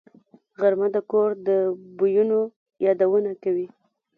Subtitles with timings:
[0.59, 1.49] غرمه د کور د
[1.97, 2.39] بویونو
[2.85, 3.67] یادونه کوي